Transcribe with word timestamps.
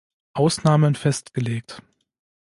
Ausnahmen 0.33 0.95
festgelegt. 0.95 1.83